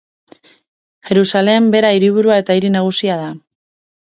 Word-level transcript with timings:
Jerusalem 1.09 1.67
bera 1.75 1.91
hiriburua 1.99 2.39
eta 2.45 2.57
hiri 2.61 2.73
nagusia 2.79 3.19
da. 3.25 3.29